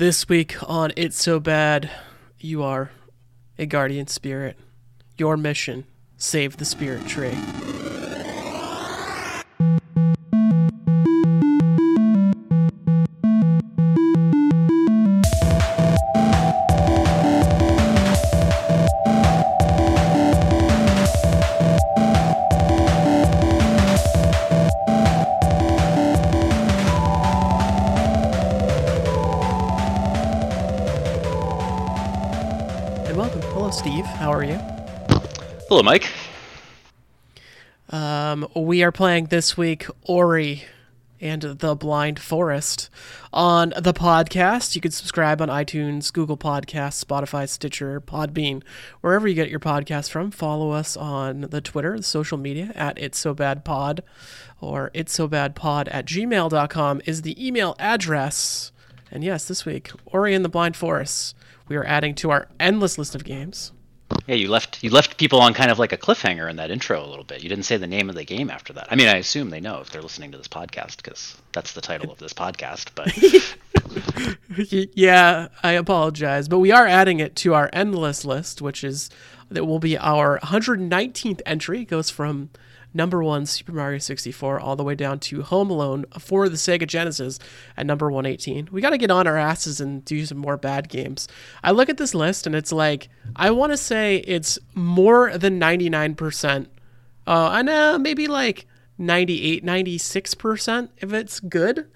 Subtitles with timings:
[0.00, 1.90] This week on It's So Bad,
[2.38, 2.90] you are
[3.58, 4.56] a guardian spirit.
[5.18, 5.84] Your mission
[6.16, 7.36] save the spirit tree.
[38.80, 40.64] We are playing this week Ori
[41.20, 42.88] and the Blind Forest
[43.30, 44.74] on the podcast.
[44.74, 48.62] You can subscribe on iTunes, Google Podcasts, Spotify, Stitcher, Podbean,
[49.02, 50.30] wherever you get your podcast from.
[50.30, 54.02] Follow us on the Twitter, the social media at It's So Bad Pod
[54.62, 58.72] or It's So Bad Pod at gmail.com is the email address.
[59.10, 61.36] And yes, this week, Ori and the Blind Forest,
[61.68, 63.72] we are adding to our endless list of games.
[64.26, 67.04] Yeah, you left you left people on kind of like a cliffhanger in that intro
[67.04, 67.42] a little bit.
[67.42, 68.88] You didn't say the name of the game after that.
[68.90, 71.80] I mean, I assume they know if they're listening to this podcast because that's the
[71.80, 72.90] title of this podcast.
[72.94, 73.12] But
[74.96, 79.10] yeah, I apologize, but we are adding it to our endless list, which is
[79.50, 81.82] that will be our 119th entry.
[81.82, 82.50] It goes from
[82.92, 86.86] number one Super Mario 64 all the way down to Home Alone for the Sega
[86.86, 87.38] Genesis
[87.76, 88.68] at number 118.
[88.72, 91.28] We got to get on our asses and do some more bad games.
[91.62, 95.60] I look at this list and it's like I want to say it's more than
[95.60, 96.66] 99%.
[97.26, 98.66] Uh, I know maybe like
[98.98, 101.86] 98, 96% if it's good,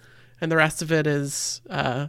[0.41, 2.09] and the rest of it is uh,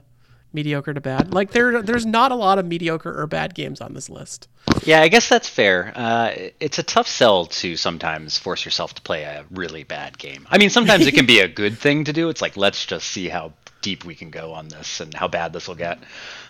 [0.56, 1.34] mediocre to bad.
[1.34, 4.48] Like there, there's not a lot of mediocre or bad games on this list.
[4.84, 5.94] yeah, I guess that's fair.
[5.95, 10.47] Uh, it's a tough sell to sometimes force yourself to play a really bad game.
[10.50, 12.30] I mean, sometimes it can be a good thing to do.
[12.30, 15.53] It's like let's just see how deep we can go on this and how bad
[15.53, 16.00] this will get.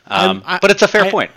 [0.07, 1.31] Um, I- but it's a fair I- point.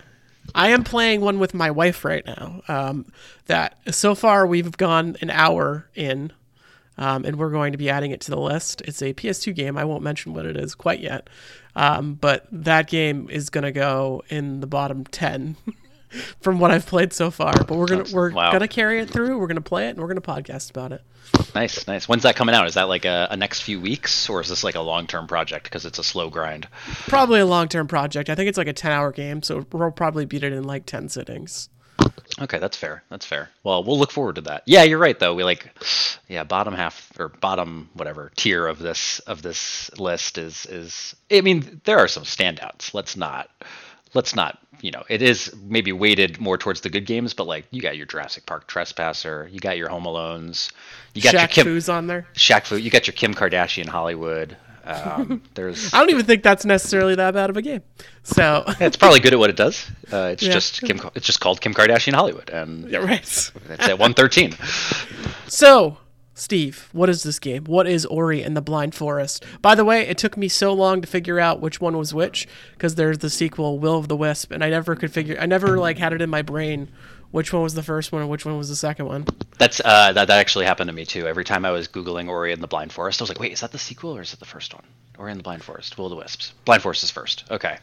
[0.55, 2.63] I am playing one with my wife right now.
[2.69, 3.05] Um,
[3.47, 6.33] that so far we've gone an hour in,
[6.97, 8.81] um, and we're going to be adding it to the list.
[8.87, 9.77] It's a PS2 game.
[9.77, 11.29] I won't mention what it is quite yet,
[11.79, 15.57] um, but that game is going to go in the bottom ten
[16.41, 17.53] from what I've played so far.
[17.53, 18.51] But we're gonna we're Wow.
[18.53, 19.39] gonna carry it through.
[19.39, 21.03] We're gonna play it, and we're gonna podcast about it.
[21.55, 22.09] Nice, nice.
[22.09, 22.67] When's that coming out?
[22.67, 25.27] Is that like a, a next few weeks, or is this like a long term
[25.27, 26.67] project because it's a slow grind?
[27.07, 28.31] Probably a long term project.
[28.31, 30.87] I think it's like a ten hour game, so we'll probably beat it in like
[30.87, 31.69] ten sittings.
[32.41, 33.03] Okay, that's fair.
[33.09, 33.49] That's fair.
[33.65, 34.63] Well, we'll look forward to that.
[34.67, 35.35] Yeah, you're right though.
[35.35, 35.71] We like
[36.29, 41.41] yeah, bottom half or bottom whatever tier of this of this list is is I
[41.41, 42.95] mean, there are some standouts.
[42.95, 43.51] Let's not
[44.15, 47.67] let's not, you know, it is maybe weighted more towards the good games, but like
[47.71, 50.71] you got your Jurassic Park Trespasser, you got your Home Alones,
[51.15, 52.27] you got your Shaq Kim Fu's on there.
[52.35, 54.57] Shaq Fu, you got your Kim Kardashian Hollywood.
[54.89, 57.83] Um, there's I don't even think that's necessarily that bad of a game.
[58.23, 59.91] So it's probably good at what it does.
[60.13, 60.53] Uh, it's Yeah.
[60.53, 61.01] just Kim.
[61.15, 63.21] It's just called Kim Kardashian Hollywood, and Yeah, right.
[63.21, 64.55] it's at 113.
[65.49, 65.99] So,
[66.35, 67.65] Steve, what is this game?
[67.65, 69.45] What is Ori and the Blind Forest?
[69.63, 72.47] By the way, it took me so long to figure out which one was which
[72.73, 75.37] because there's the sequel, Will of the Wisp, and I never could figure.
[75.41, 76.89] I never like had it in my brain
[77.31, 79.27] which one was the first one and which one was the second one.
[79.59, 81.27] That's uh, that that actually happened to me too.
[81.27, 83.61] Every time I was googling Ori and the Blind Forest, I was like, wait, is
[83.61, 84.85] that the sequel or is it the first one?
[85.19, 86.53] Ori and the Blind Forest, Will of the Wisps.
[86.65, 87.45] Blind Forest is first.
[87.51, 87.79] Okay.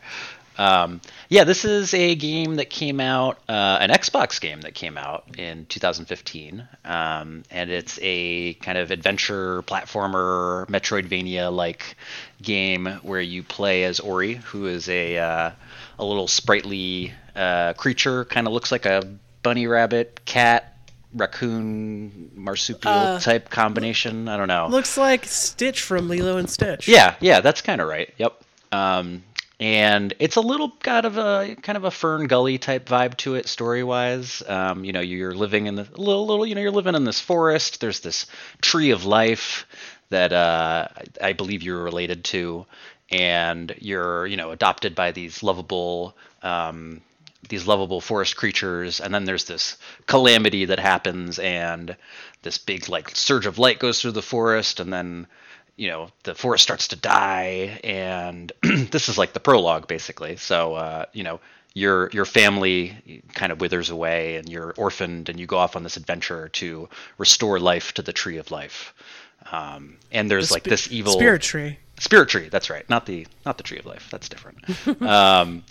[0.57, 4.97] Um, yeah, this is a game that came out, uh, an Xbox game that came
[4.97, 11.97] out in 2015, um, and it's a kind of adventure platformer, Metroidvania-like
[12.41, 15.51] game where you play as Ori, who is a uh,
[15.99, 19.03] a little sprightly uh, creature, kind of looks like a
[19.45, 20.75] bunny rabbit, cat,
[21.13, 24.27] raccoon, marsupial type combination.
[24.27, 24.67] I don't know.
[24.67, 26.87] Looks like Stitch from Lilo and Stitch.
[26.87, 28.11] Yeah, yeah, that's kind of right.
[28.17, 28.43] Yep.
[28.71, 29.23] Um,
[29.59, 33.35] and it's a little kind of a kind of a Fern Gully type vibe to
[33.35, 34.41] it, story wise.
[34.47, 37.21] Um, you know, you're living in the little little, you know, you're living in this
[37.21, 37.81] forest.
[37.81, 38.25] There's this
[38.61, 39.67] tree of life
[40.09, 40.87] that uh,
[41.21, 42.65] I I believe you're related to,
[43.11, 46.17] and you're you know adopted by these lovable.
[46.41, 47.01] Um,
[47.49, 49.77] these lovable forest creatures and then there's this
[50.07, 51.95] calamity that happens and
[52.41, 55.27] this big like surge of light goes through the forest and then
[55.75, 58.51] you know the forest starts to die and
[58.91, 61.39] this is like the prologue basically so uh, you know
[61.73, 65.83] your your family kind of withers away and you're orphaned and you go off on
[65.83, 66.87] this adventure to
[67.17, 68.93] restore life to the tree of life
[69.51, 71.77] um, and there's like this evil Spirit Tree.
[71.99, 72.49] Spirit tree.
[72.49, 72.87] That's right.
[72.89, 74.09] Not the not the tree of life.
[74.11, 74.57] That's different.
[75.01, 75.63] um,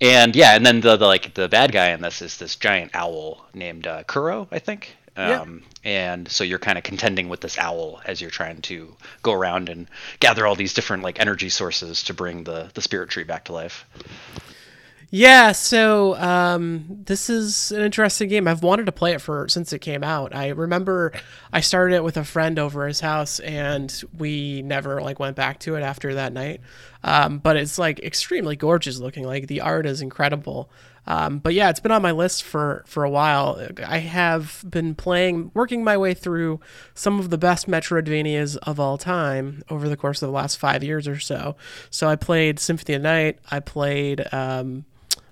[0.00, 2.90] and yeah, and then the, the like the bad guy in this is this giant
[2.94, 4.96] owl named uh, Kuro, I think.
[5.16, 5.40] Yeah.
[5.40, 9.32] Um, and so you're kind of contending with this owl as you're trying to go
[9.32, 9.86] around and
[10.20, 13.52] gather all these different like energy sources to bring the the spirit tree back to
[13.52, 13.86] life.
[15.18, 18.46] Yeah, so um, this is an interesting game.
[18.46, 20.34] I've wanted to play it for since it came out.
[20.34, 21.14] I remember
[21.50, 25.58] I started it with a friend over his house, and we never like went back
[25.60, 26.60] to it after that night.
[27.02, 29.24] Um, but it's like extremely gorgeous looking.
[29.24, 30.68] Like the art is incredible.
[31.06, 33.66] Um, but yeah, it's been on my list for for a while.
[33.86, 36.60] I have been playing, working my way through
[36.92, 40.84] some of the best Metroidvanias of all time over the course of the last five
[40.84, 41.56] years or so.
[41.88, 43.38] So I played Symphony of Night.
[43.50, 44.22] I played.
[44.30, 44.84] Um,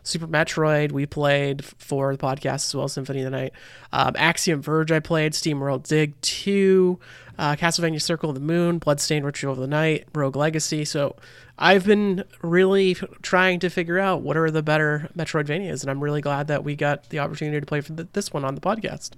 [0.05, 3.53] Super Metroid, we played for the podcast as well, Symphony of the Night.
[3.93, 5.35] Um, Axiom Verge, I played.
[5.35, 6.99] Steam World Dig 2,
[7.39, 10.85] uh, Castlevania Circle of the Moon, Bloodstained Ritual of the Night, Rogue Legacy.
[10.85, 11.17] So
[11.59, 16.21] I've been really trying to figure out what are the better Metroidvanias, and I'm really
[16.21, 19.13] glad that we got the opportunity to play for th- this one on the podcast.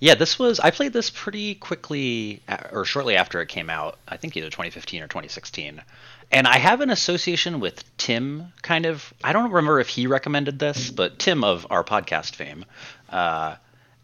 [0.00, 2.42] Yeah, this was I played this pretty quickly
[2.72, 3.98] or shortly after it came out.
[4.08, 5.80] I think either 2015 or 2016.
[6.32, 9.12] And I have an association with Tim, kind of.
[9.24, 12.64] I don't remember if he recommended this, but Tim of our podcast fame.
[13.08, 13.56] Uh,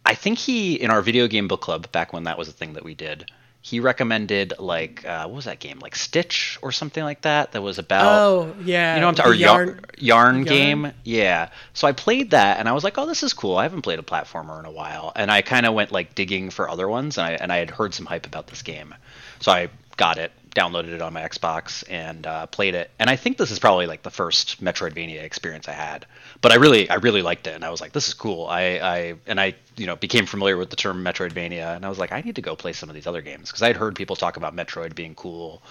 [0.05, 2.75] I think he, in our video game book club, back when that was a thing
[2.75, 3.31] that we did,
[3.67, 5.81] he recommended like uh, what was that game?
[5.81, 7.51] Like Stitch or something like that?
[7.51, 8.95] That was about oh yeah.
[8.95, 10.45] you know what I'm talking yarn, yarn, yarn?
[10.45, 10.93] game?
[11.03, 11.49] Yeah.
[11.75, 13.57] So I played that and I was like oh this is cool.
[13.57, 15.11] I haven't played a platformer in a while.
[15.17, 17.71] And I kind of went like digging for other ones and I and I had
[17.73, 18.95] heard some hype about this game.
[19.41, 22.91] So I got it downloaded it on my Xbox and uh, played it.
[22.99, 26.07] And I think this is probably like the first Metroidvania experience I had.
[26.41, 28.63] But I really, I really liked it, and I was like, "This is cool." I,
[28.63, 32.13] I, and I, you know, became familiar with the term Metroidvania, and I was like,
[32.13, 34.17] "I need to go play some of these other games" because I had heard people
[34.17, 35.63] talk about Metroid being cool,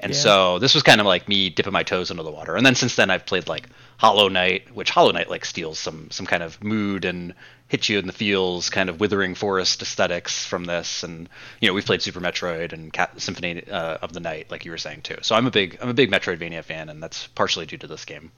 [0.00, 0.18] and yeah.
[0.18, 2.56] so this was kind of like me dipping my toes into the water.
[2.56, 3.68] And then since then, I've played like
[3.98, 7.34] Hollow Knight, which Hollow Knight like steals some some kind of mood and
[7.68, 11.28] hits you in the feels kind of withering forest aesthetics from this and
[11.60, 14.70] you know we've played super metroid and Cat- symphony uh, of the night like you
[14.70, 17.66] were saying too so i'm a big i'm a big metroidvania fan and that's partially
[17.66, 18.32] due to this game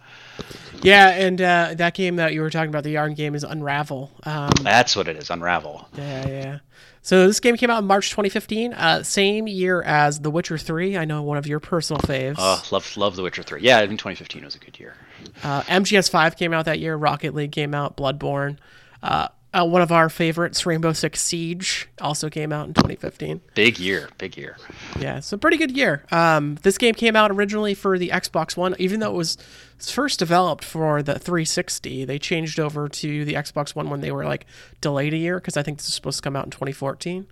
[0.83, 4.11] yeah and uh, that game that you were talking about the yarn game is unravel
[4.25, 6.59] um, that's what it is unravel yeah yeah
[7.03, 10.99] so this game came out in March 2015, uh, same year as The Witcher 3.
[10.99, 12.35] I know one of your personal faves.
[12.37, 13.63] Oh, love love The Witcher 3.
[13.63, 14.95] Yeah, I mean 2015 was a good year.
[15.43, 16.97] Uh, MGS5 came out that year.
[16.97, 17.97] Rocket League came out.
[17.97, 18.59] Bloodborne.
[19.03, 23.41] Uh, uh, one of our favorites, Rainbow Six Siege, also came out in 2015.
[23.55, 24.57] Big year, big year.
[25.01, 26.05] Yeah, it's a pretty good year.
[26.13, 29.39] Um, this game came out originally for the Xbox One, even though it was
[29.79, 32.05] first developed for the 360.
[32.05, 34.47] They changed over to the Xbox One when they were like
[34.81, 37.27] delayed a year because I think this was supposed to come out in 2014.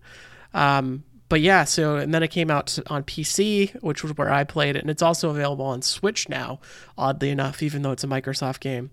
[0.55, 4.45] Um, but yeah, so and then it came out on PC, which was where I
[4.45, 6.61] played it, and it's also available on Switch now.
[6.97, 8.91] Oddly enough, even though it's a Microsoft game,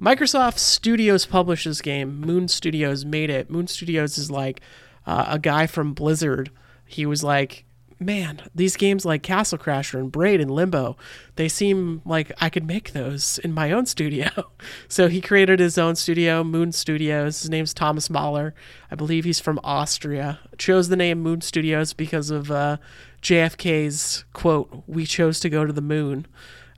[0.00, 2.20] Microsoft Studios published this game.
[2.20, 3.50] Moon Studios made it.
[3.50, 4.60] Moon Studios is like
[5.06, 6.50] uh, a guy from Blizzard.
[6.84, 7.64] He was like
[8.00, 10.96] man, these games like Castle Crasher and Braid and Limbo,
[11.36, 14.28] they seem like I could make those in my own studio.
[14.88, 17.40] so he created his own studio, Moon Studios.
[17.40, 18.54] His name's Thomas Mahler.
[18.90, 20.38] I believe he's from Austria.
[20.58, 22.76] Chose the name Moon Studios because of uh,
[23.22, 26.26] JFK's quote, "We chose to go to the moon."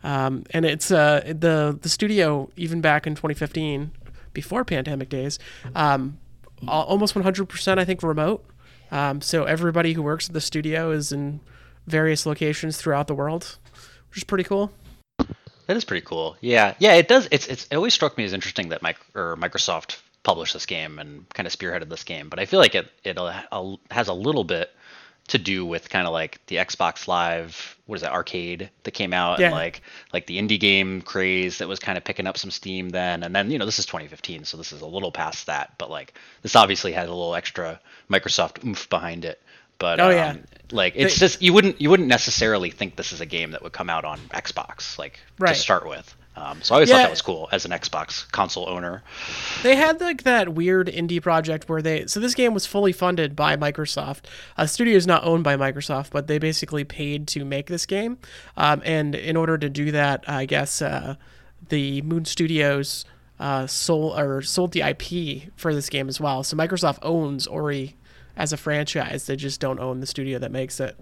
[0.03, 3.91] Um, and it's uh, the the studio even back in 2015,
[4.33, 5.39] before pandemic days,
[5.75, 6.19] um,
[6.67, 8.45] almost 100% I think remote.
[8.91, 11.41] Um, so everybody who works at the studio is in
[11.87, 13.57] various locations throughout the world,
[14.11, 14.73] which is pretty cool.
[15.67, 16.37] That is pretty cool.
[16.41, 16.95] Yeah, yeah.
[16.95, 17.29] It does.
[17.31, 20.99] It's, it's it always struck me as interesting that Mike or Microsoft published this game
[20.99, 23.17] and kind of spearheaded this game, but I feel like it it
[23.91, 24.71] has a little bit
[25.31, 29.13] to do with kind of like the Xbox Live, what is that arcade that came
[29.13, 29.47] out, yeah.
[29.47, 29.83] and like
[30.13, 33.35] like the indie game craze that was kind of picking up some steam then, and
[33.35, 36.15] then you know this is 2015, so this is a little past that, but like
[36.43, 39.41] this obviously has a little extra Microsoft oomph behind it.
[39.79, 40.37] But oh um, yeah,
[40.73, 43.63] like it's they, just you wouldn't you wouldn't necessarily think this is a game that
[43.63, 45.55] would come out on Xbox like right.
[45.55, 46.15] to start with.
[46.37, 46.97] Um, so I always yeah.
[46.97, 49.03] thought that was cool as an Xbox console owner.
[49.63, 53.35] They had like that weird indie project where they so this game was fully funded
[53.35, 54.27] by Microsoft.
[54.57, 58.19] Uh, studio is not owned by Microsoft, but they basically paid to make this game.
[58.57, 61.17] Um, and in order to do that, I guess uh,
[61.69, 63.05] the Moon Studios
[63.41, 66.45] uh, sold or sold the IP for this game as well.
[66.45, 67.97] So Microsoft owns Ori
[68.37, 69.27] as a franchise.
[69.27, 70.99] They just don't own the studio that makes it.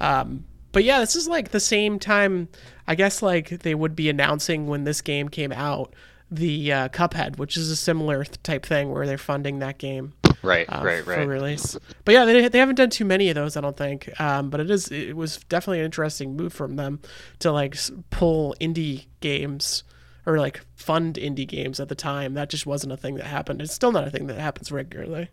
[0.00, 2.48] Um, but yeah, this is like the same time,
[2.86, 5.94] I guess, like they would be announcing when this game came out,
[6.30, 10.14] the uh, Cuphead, which is a similar type thing where they're funding that game.
[10.42, 11.18] Right, uh, right, right.
[11.20, 14.20] For release, but yeah, they, they haven't done too many of those, I don't think.
[14.20, 17.00] Um, but it is it was definitely an interesting move from them
[17.38, 17.76] to like
[18.10, 19.84] pull indie games
[20.26, 22.34] or like fund indie games at the time.
[22.34, 23.62] That just wasn't a thing that happened.
[23.62, 25.28] It's still not a thing that happens regularly.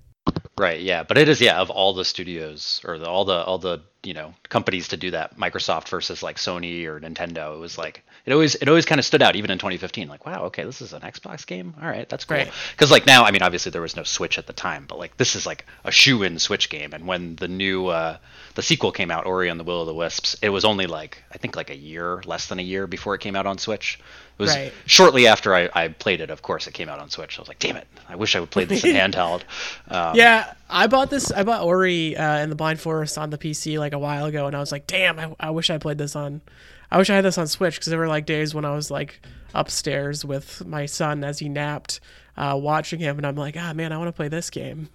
[0.59, 3.57] Right, yeah, but it is yeah of all the studios or the, all the all
[3.57, 7.77] the you know companies to do that, Microsoft versus like Sony or Nintendo, it was
[7.77, 10.07] like it always it always kind of stood out even in 2015.
[10.07, 11.73] Like wow, okay, this is an Xbox game.
[11.81, 12.43] All right, that's cool.
[12.71, 15.17] Because like now, I mean, obviously there was no Switch at the time, but like
[15.17, 16.93] this is like a shoe-in Switch game.
[16.93, 18.17] And when the new uh,
[18.55, 21.23] the sequel came out, Ori and the Will of the Wisps, it was only like
[21.31, 23.99] I think like a year, less than a year before it came out on Switch.
[24.39, 24.73] It was Right.
[24.85, 26.29] shortly after I, I played it.
[26.29, 27.37] Of course, it came out on Switch.
[27.37, 29.41] I was like, damn it, I wish I would play this in handheld.
[29.89, 31.29] Um, Yeah, I bought this.
[31.31, 34.47] I bought Ori uh, and the Blind Forest on the PC like a while ago,
[34.47, 36.41] and I was like, "Damn, I, I wish I played this on.
[36.89, 38.89] I wish I had this on Switch because there were like days when I was
[38.89, 39.19] like
[39.53, 41.99] upstairs with my son as he napped,
[42.37, 44.89] uh, watching him, and I'm like, ah, man, I want to play this game.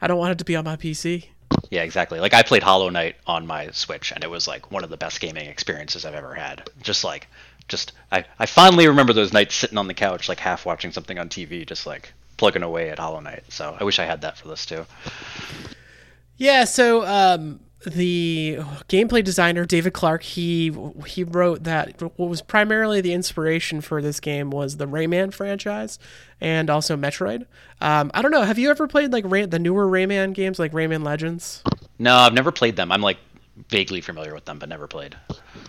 [0.00, 1.26] I don't want it to be on my PC.
[1.70, 2.20] Yeah, exactly.
[2.20, 4.96] Like I played Hollow Knight on my Switch, and it was like one of the
[4.96, 6.68] best gaming experiences I've ever had.
[6.82, 7.26] Just like,
[7.68, 11.18] just I, I fondly remember those nights sitting on the couch, like half watching something
[11.18, 13.44] on TV, just like plugging away at Hollow Knight.
[13.48, 14.86] So I wish I had that for this too.
[16.36, 18.58] Yeah, so um, the
[18.88, 24.20] gameplay designer David Clark he he wrote that what was primarily the inspiration for this
[24.20, 25.98] game was the Rayman franchise
[26.40, 27.46] and also Metroid.
[27.80, 28.42] Um, I don't know.
[28.42, 31.62] Have you ever played like Ray- the newer Rayman games, like Rayman Legends?
[31.98, 32.92] No, I've never played them.
[32.92, 33.18] I'm like
[33.68, 35.16] vaguely familiar with them, but never played.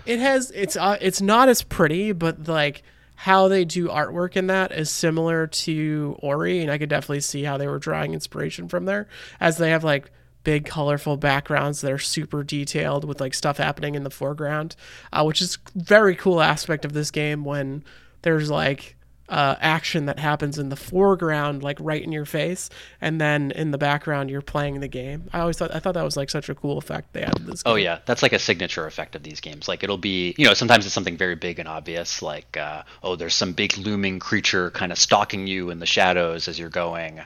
[0.06, 2.84] It has it's uh, it's not as pretty, but like
[3.15, 7.44] how they do artwork in that is similar to Ori, and I could definitely see
[7.44, 9.08] how they were drawing inspiration from there,
[9.39, 10.12] as they have like
[10.44, 14.75] big colorful backgrounds that are super detailed with like stuff happening in the foreground,
[15.12, 17.84] uh, which is very cool aspect of this game when
[18.22, 18.97] there's like
[19.30, 22.70] uh, action that happens in the foreground, like right in your face,
[23.02, 25.30] and then in the background you're playing the game.
[25.34, 27.64] I always thought I thought that was like such a cool effect they added this.
[27.64, 27.74] Game.
[27.74, 29.68] Oh yeah, that's like a signature effect of these games.
[29.68, 33.16] Like it'll be, you know, sometimes it's something very big and obvious, like uh, oh,
[33.16, 37.22] there's some big looming creature kind of stalking you in the shadows as you're going,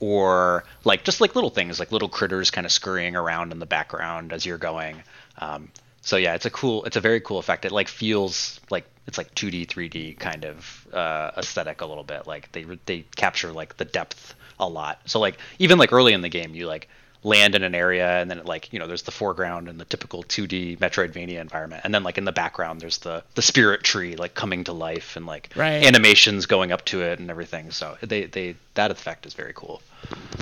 [0.00, 3.66] or like just like little things, like little critters kind of scurrying around in the
[3.66, 5.02] background as you're going.
[5.38, 5.68] Um,
[6.02, 7.64] so yeah, it's a cool, it's a very cool effect.
[7.64, 12.26] It like feels like it's like 2D, 3D kind of uh, aesthetic a little bit.
[12.26, 15.00] Like they they capture like the depth a lot.
[15.06, 16.88] So like even like early in the game, you like
[17.24, 19.84] land in an area and then it like you know there's the foreground and the
[19.84, 24.16] typical 2D Metroidvania environment and then like in the background there's the the spirit tree
[24.16, 25.84] like coming to life and like Right.
[25.86, 29.80] animations going up to it and everything so they they that effect is very cool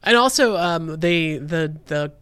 [0.04, 2.12] And also, um, they the the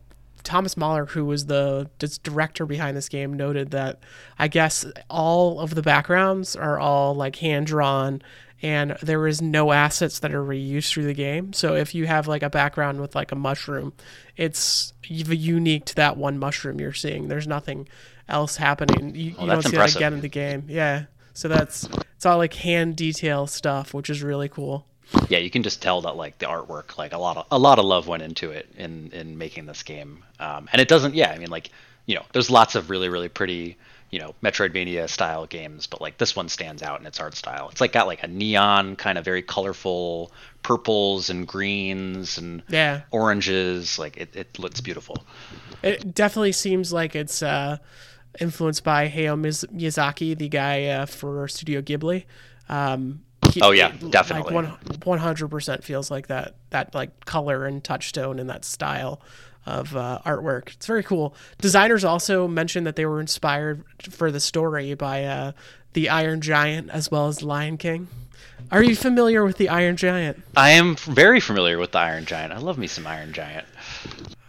[0.42, 1.90] Thomas Mahler, who was the
[2.22, 4.00] director behind this game, noted that
[4.38, 8.22] I guess all of the backgrounds are all like hand drawn,
[8.60, 11.52] and there is no assets that are reused through the game.
[11.52, 13.92] So if you have like a background with like a mushroom,
[14.36, 17.28] it's unique to that one mushroom you're seeing.
[17.28, 17.88] There's nothing
[18.28, 19.14] else happening.
[19.14, 19.94] You, oh, you don't see impressive.
[19.94, 20.64] that again in the game.
[20.68, 21.04] Yeah.
[21.34, 24.86] So that's it's all like hand detail stuff, which is really cool.
[25.28, 27.78] Yeah you can just tell that like the artwork like a lot of a lot
[27.78, 31.30] of love went into it in in making this game um, and it doesn't yeah
[31.30, 31.70] i mean like
[32.06, 33.76] you know there's lots of really really pretty
[34.10, 37.68] you know metroidvania style games but like this one stands out in its art style
[37.70, 40.30] it's like got like a neon kind of very colorful
[40.62, 43.02] purples and greens and Yeah.
[43.10, 45.24] oranges like it, it looks beautiful
[45.82, 47.78] It definitely seems like it's uh,
[48.40, 52.24] influenced by Hayao Miyazaki, the guy uh, for Studio Ghibli.
[52.68, 53.20] Um,
[53.52, 54.54] he- Oh, yeah, it- definitely.
[54.54, 56.54] Like one hundred percent feels like that.
[56.70, 59.20] That like color and touchstone and that style
[59.66, 60.68] of uh, artwork.
[60.74, 61.34] It's very cool.
[61.60, 65.52] Designers also mentioned that they were inspired for the story by uh,
[65.92, 68.08] the Iron Giant as well as Lion King.
[68.70, 70.42] Are you familiar with the Iron Giant?
[70.56, 73.66] i am very familiar with the iron giant i love me some iron giant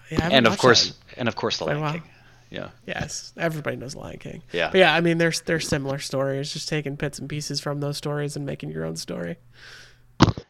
[0.10, 1.18] Yeah, and of course that.
[1.20, 2.04] and of course the lion king
[2.50, 4.44] yeah Yes, everybody knows Lion King.
[4.52, 4.70] Yeah.
[4.72, 4.94] but yeah.
[4.94, 8.46] I mean, there's there's similar stories, just taking bits and pieces from those stories and
[8.46, 9.38] making your own story.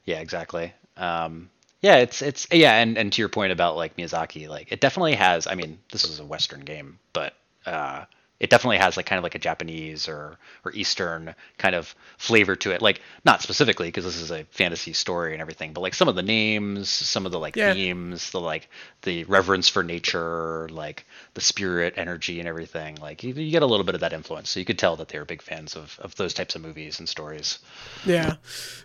[0.06, 0.74] Yeah, exactly.
[0.98, 1.50] Um,
[1.82, 5.16] yeah, it's it's yeah, and and to your point about like Miyazaki, like it definitely
[5.16, 5.48] has.
[5.48, 7.34] I mean, this is a Western game, but
[7.66, 8.06] uh,
[8.40, 12.56] it definitely has like kind of like a Japanese or or Eastern kind of flavor
[12.58, 12.82] to it.
[12.82, 16.16] Like not specifically because this is a fantasy story and everything, but like some of
[16.16, 17.74] the names, some of the like Yeah.
[17.74, 18.70] themes, the like
[19.02, 22.96] the reverence for nature, like the spirit energy and everything.
[22.96, 25.10] Like you, you get a little bit of that influence, so you could tell that
[25.10, 27.60] they were big fans of of those types of movies and stories.
[28.06, 28.36] Yeah.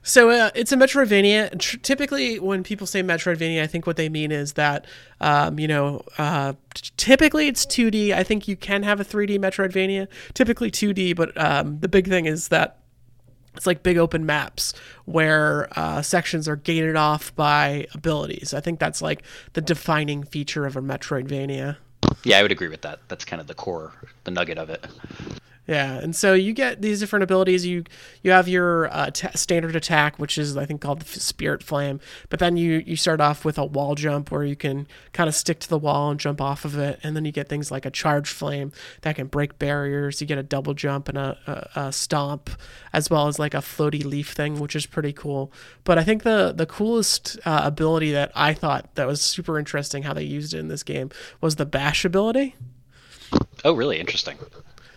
[0.03, 1.59] So uh, it's a Metroidvania.
[1.59, 4.85] Tr- typically, when people say Metroidvania, I think what they mean is that,
[5.21, 8.13] um, you know, uh, t- typically it's 2D.
[8.13, 10.09] I think you can have a 3D Metroidvania.
[10.35, 12.79] Typically 2D, but um, the big thing is that
[13.57, 14.75] it's like big open maps
[15.05, 18.53] where uh, sections are gated off by abilities.
[18.53, 19.23] I think that's like
[19.53, 21.77] the defining feature of a Metroidvania.
[22.25, 23.01] Yeah, I would agree with that.
[23.09, 23.93] That's kind of the core,
[24.25, 24.85] the nugget of it.
[25.67, 27.65] Yeah, and so you get these different abilities.
[27.65, 27.85] You
[28.23, 32.01] you have your uh, ta standard attack, which is I think called the Spirit Flame.
[32.29, 35.35] But then you you start off with a wall jump where you can kind of
[35.35, 37.87] stick to the wall and jump off of it, and then you get things like
[37.87, 40.21] a Charge Flame that can break barriers.
[40.21, 41.39] You get a double jump and a,
[41.75, 42.51] a, a stomp,
[42.93, 45.51] as well as like a floaty leaf thing, which is pretty cool.
[45.85, 50.03] But I think the the coolest uh, ability that I thought that was super interesting
[50.03, 51.09] how they used it in this game
[51.41, 52.55] was the Bash ability.
[53.65, 54.37] Oh, really interesting.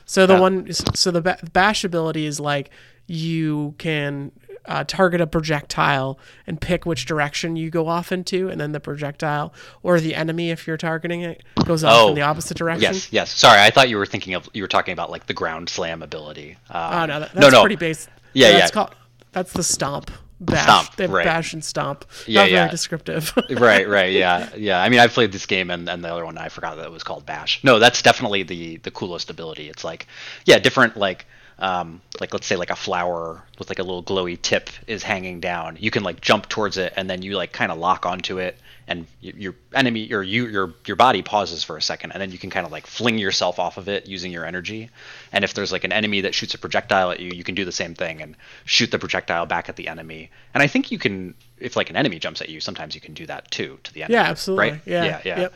[0.07, 2.71] So the one, so the ba- bash ability is like
[3.07, 4.31] you can
[4.65, 8.79] uh, target a projectile and pick which direction you go off into, and then the
[8.79, 12.93] projectile or the enemy, if you're targeting it, goes off Oh, in the opposite direction.
[12.93, 13.31] Yes, yes.
[13.31, 16.01] Sorry, I thought you were thinking of you were talking about like the ground slam
[16.01, 16.57] ability.
[16.69, 17.61] Um, Oh no, that, that's no, no.
[17.61, 18.07] pretty base.
[18.33, 18.73] Yeah, that's yeah.
[18.73, 18.95] Called,
[19.33, 20.09] that's the stomp.
[20.39, 20.63] Bash.
[20.63, 21.25] Stomp, They right.
[21.25, 22.05] bash and stomp.
[22.27, 22.57] Yeah, Not yeah.
[22.57, 23.33] very descriptive.
[23.49, 24.79] right, right, yeah, yeah.
[24.79, 26.91] I mean, I've played this game and, and the other one I forgot that it
[26.91, 27.63] was called Bash.
[27.63, 29.67] No, that's definitely the the coolest ability.
[29.69, 30.05] It's like,
[30.45, 31.25] yeah, different like.
[31.59, 35.39] Um, like let's say like a flower with like a little glowy tip is hanging
[35.39, 38.37] down you can like jump towards it and then you like kind of lock onto
[38.37, 42.21] it and y- your enemy or you your your body pauses for a second and
[42.21, 44.89] then you can kind of like fling yourself off of it using your energy.
[45.31, 47.65] And if there's like an enemy that shoots a projectile at you you can do
[47.65, 48.35] the same thing and
[48.65, 50.29] shoot the projectile back at the enemy.
[50.53, 53.13] And i think you can if like an enemy jumps at you sometimes you can
[53.13, 54.71] do that too to the enemy yeah, absolutely.
[54.71, 55.39] right Yeah, yeah yeah.
[55.41, 55.53] Yep.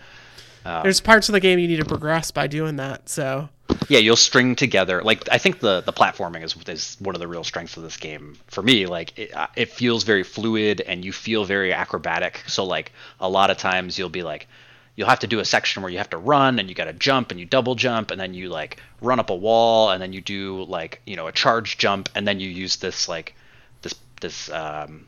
[0.64, 3.10] There's parts of the game you need to progress by doing that.
[3.10, 3.50] So
[3.88, 7.28] yeah you'll string together like i think the the platforming is is one of the
[7.28, 11.06] real strengths of this game for me like it, uh, it feels very fluid and
[11.06, 14.48] you feel very acrobatic so like a lot of times you'll be like
[14.96, 16.94] you'll have to do a section where you have to run and you got to
[16.94, 20.14] jump and you double jump and then you like run up a wall and then
[20.14, 23.36] you do like you know a charge jump and then you use this like
[23.82, 25.08] this this um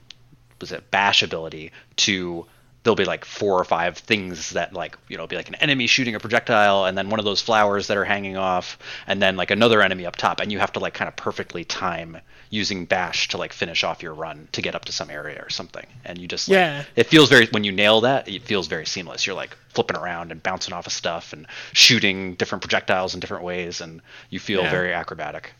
[0.61, 2.45] was it bash ability to
[2.83, 5.87] there'll be like four or five things that like you know be like an enemy
[5.87, 9.35] shooting a projectile and then one of those flowers that are hanging off and then
[9.37, 12.17] like another enemy up top and you have to like kind of perfectly time
[12.49, 15.49] using bash to like finish off your run to get up to some area or
[15.49, 16.83] something and you just like, Yeah.
[16.95, 20.31] it feels very when you nail that it feels very seamless you're like flipping around
[20.31, 24.61] and bouncing off of stuff and shooting different projectiles in different ways and you feel
[24.63, 24.69] Yeah.
[24.71, 25.53] very acrobatic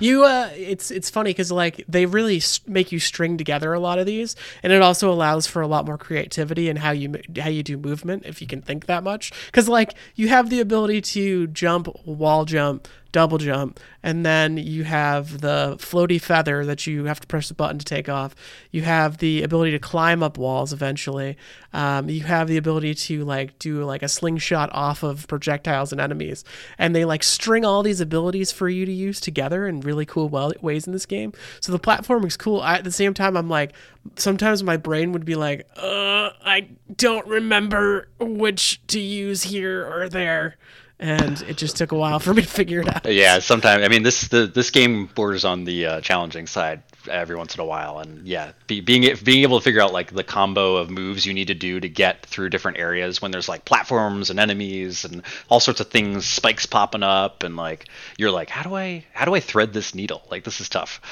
[0.00, 3.98] You, uh, it's it's funny because like they really make you string together a lot
[3.98, 7.48] of these, and it also allows for a lot more creativity in how you how
[7.48, 9.32] you do movement if you can think that much.
[9.46, 14.84] Because like you have the ability to jump, wall jump, double jump, and then you
[14.84, 18.34] have the floaty feather that you have to press the button to take off.
[18.70, 21.38] You have the ability to climb up walls eventually.
[21.72, 26.00] Um, you have the ability to like do like a slingshot off of projectiles and
[26.00, 26.44] enemies,
[26.76, 30.28] and they like string all these abilities for you to use together in really cool
[30.28, 31.32] well- ways in this game.
[31.60, 32.60] So the platforming's cool.
[32.60, 33.72] I, at the same time, I'm like,
[34.16, 40.10] sometimes my brain would be like, uh, I don't remember which to use here or
[40.10, 40.56] there.
[40.98, 43.12] And it just took a while for me to figure it out.
[43.12, 43.84] Yeah, sometimes.
[43.84, 47.60] I mean, this the this game borders on the uh, challenging side every once in
[47.60, 50.88] a while, and yeah, be, being being able to figure out like the combo of
[50.88, 54.40] moves you need to do to get through different areas when there's like platforms and
[54.40, 58.74] enemies and all sorts of things, spikes popping up, and like you're like, how do
[58.74, 60.22] I how do I thread this needle?
[60.30, 61.02] Like this is tough.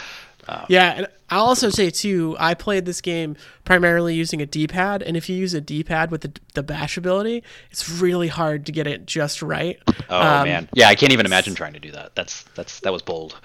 [0.69, 5.17] Yeah, and I'll also say too, I played this game primarily using a D-pad, and
[5.17, 8.87] if you use a D-pad with the, the bash ability, it's really hard to get
[8.87, 9.81] it just right.
[10.11, 12.15] Oh Um, man, yeah, I can't even imagine trying to do that.
[12.15, 13.39] That's that's that was bold.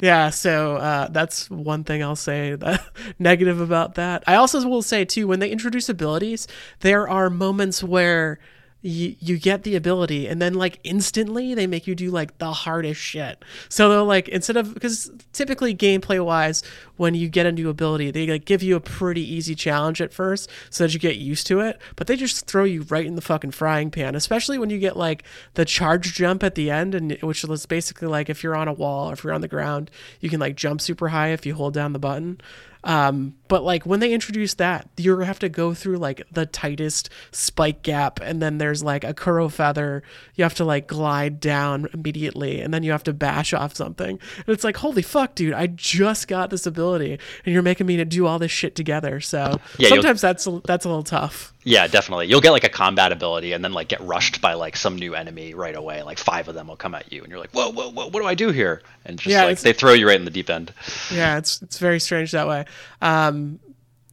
[0.00, 2.84] Yeah, so uh, that's one thing I'll say that
[3.18, 4.22] negative about that.
[4.26, 6.46] I also will say too, when they introduce abilities,
[6.80, 8.38] there are moments where
[8.82, 12.52] you, you get the ability and then like instantly they make you do like the
[12.52, 13.42] hardest shit.
[13.68, 16.62] So they'll like instead of because typically gameplay wise,
[16.96, 20.12] when you get a new ability, they like give you a pretty easy challenge at
[20.12, 21.80] first so that you get used to it.
[21.96, 24.96] But they just throw you right in the fucking frying pan, especially when you get
[24.96, 28.68] like the charge jump at the end, and which is basically like if you're on
[28.68, 31.44] a wall or if you're on the ground, you can like jump super high if
[31.44, 32.40] you hold down the button.
[32.84, 37.10] Um, but like when they introduce that, you have to go through like the tightest
[37.32, 40.02] spike gap, and then there's like a Kuro feather.
[40.34, 44.18] You have to like glide down immediately, and then you have to bash off something.
[44.38, 45.54] And it's like, holy fuck, dude!
[45.54, 49.20] I just got this ability, and you're making me to do all this shit together.
[49.20, 51.52] So Yeah, sometimes that's that's a little tough.
[51.68, 52.28] Yeah, definitely.
[52.28, 55.16] You'll get like a combat ability and then like get rushed by like some new
[55.16, 56.00] enemy right away.
[56.04, 58.20] Like five of them will come at you and you're like, whoa, whoa, whoa, what
[58.20, 58.82] do I do here?
[59.04, 60.72] And just Yeah, like they throw you right in the deep end.
[61.10, 62.64] yeah it's it's very strange that way
[63.02, 63.58] um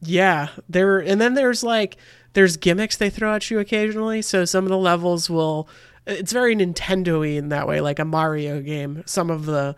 [0.02, 1.96] yeah there and then there's like
[2.32, 5.68] there's gimmicks they throw at you occasionally so some of the levels will
[6.06, 9.74] it's very nintendo-y in that way like a mario game some of the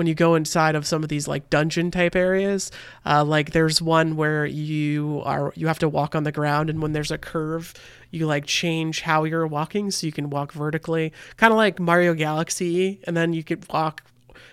[0.00, 2.72] when you go inside of some of these like dungeon type areas
[3.04, 6.80] uh, like there's one where you are you have to walk on the ground and
[6.80, 7.74] when there's a curve
[8.10, 11.12] you like change how you're walking so you can walk vertically.
[11.36, 14.02] Kind of like mario galaxy and then you could walk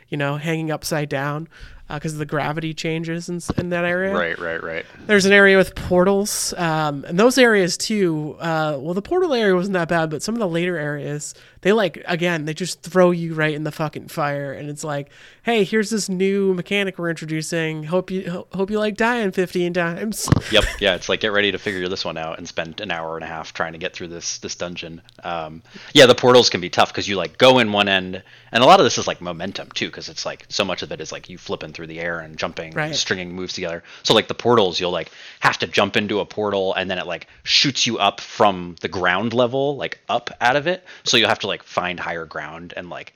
[0.09, 1.47] you know, hanging upside down
[1.89, 4.13] because of the gravity changes in, in that area.
[4.13, 4.85] Right, right, right.
[5.05, 8.35] There's an area with portals, um, and those areas too.
[8.39, 11.71] Uh, well, the portal area wasn't that bad, but some of the later areas, they
[11.71, 15.09] like again, they just throw you right in the fucking fire, and it's like,
[15.43, 17.83] hey, here's this new mechanic we're introducing.
[17.83, 20.29] Hope you ho- hope you like dying 15 times.
[20.49, 23.17] Yep, yeah, it's like get ready to figure this one out and spend an hour
[23.17, 25.01] and a half trying to get through this this dungeon.
[25.23, 25.61] Um,
[25.93, 28.65] yeah, the portals can be tough because you like go in one end, and a
[28.65, 31.11] lot of this is like momentum too, because it's like so much of it is
[31.11, 32.93] like you flipping through the air and jumping, Right.
[32.95, 33.83] stringing moves together.
[34.03, 37.07] So like the portals, you'll like have to jump into a portal, and then it
[37.07, 40.85] like shoots you up from the ground level, like up out of it.
[41.03, 43.13] So you'll have to like find higher ground and like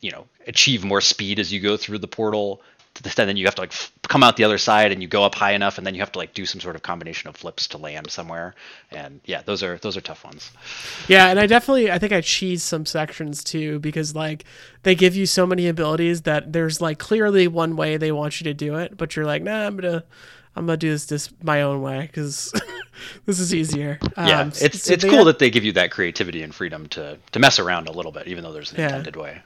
[0.00, 2.62] you know achieve more speed as you go through the portal
[3.04, 5.24] and then you have to like f- come out the other side and you go
[5.24, 7.36] up high enough and then you have to like do some sort of combination of
[7.36, 8.54] flips to land somewhere
[8.90, 10.50] and yeah those are those are tough ones
[11.08, 14.44] Yeah, and I definitely I think I cheese some sections too because like
[14.82, 18.44] they give you so many abilities that there's like clearly one way they want you
[18.44, 20.04] to do it, but you're like, nah, I'm gonna
[20.54, 22.52] I'm gonna do this this my own way because
[23.26, 23.98] this is easier.
[24.16, 26.86] yeah Um, it's so it's cool had- that they give you that creativity and freedom
[26.90, 28.86] to to mess around a little bit even though there's an Yeah.
[28.86, 29.42] intended way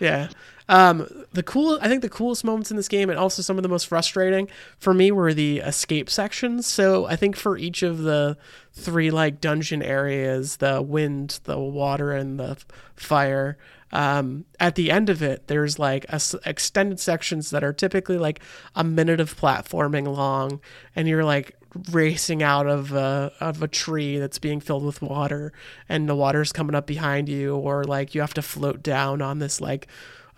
[0.00, 0.28] Yeah.
[0.68, 3.62] Um, the cool, I think the coolest moments in this game, and also some of
[3.62, 6.66] the most frustrating for me, were the escape sections.
[6.66, 8.36] So I think for each of the
[8.72, 12.58] three like dungeon areas, the wind, the water, and the
[12.96, 13.56] fire.
[13.90, 18.40] Um, at the end of it, there's like a extended sections that are typically like
[18.74, 20.60] a minute of platforming long,
[20.94, 21.56] and you're like
[21.90, 25.52] racing out of a, of a tree that's being filled with water,
[25.88, 29.38] and the water's coming up behind you, or like you have to float down on
[29.38, 29.88] this like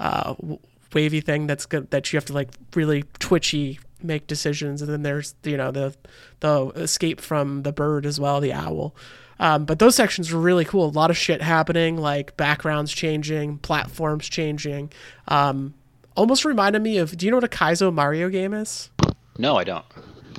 [0.01, 0.35] uh,
[0.93, 4.83] wavy thing that's good that you have to like really twitchy make decisions.
[4.83, 5.95] And then there's you know the
[6.41, 8.95] the escape from the bird as well the owl.
[9.39, 10.87] Um, but those sections were really cool.
[10.87, 14.93] A lot of shit happening like backgrounds changing platforms changing.
[15.29, 15.75] Um,
[16.17, 18.91] almost reminded me of do you know what a kaizo mario game is?
[19.39, 19.85] No i don't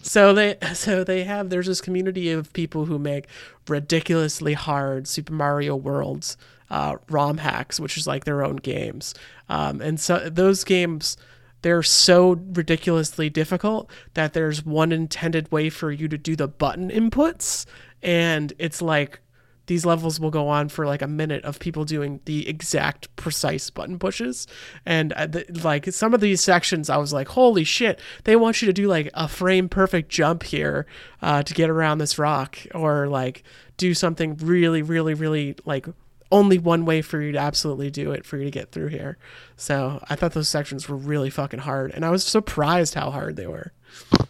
[0.01, 3.27] so they so they have there's this community of people who make
[3.67, 6.38] ridiculously hard Super Mario Worlds
[6.69, 9.13] uh, ROM hacks, which is like their own games.
[9.49, 11.17] Um, and so those games
[11.62, 16.89] they're so ridiculously difficult that there's one intended way for you to do the button
[16.89, 17.65] inputs,
[18.01, 19.19] and it's like
[19.67, 23.69] these levels will go on for like a minute of people doing the exact precise
[23.69, 24.47] button pushes.
[24.86, 28.62] And uh, th- like some of these sections i was like holy shit they want
[28.62, 30.86] you to do like a frame perfect jump here
[31.21, 33.43] uh, to get around this rock or like
[33.78, 35.88] do something really really really like
[36.32, 39.17] only one way for you to absolutely do it for you to get through here.
[39.56, 43.36] So i thought those sections were really fucking hard and i was surprised how hard
[43.36, 43.74] they were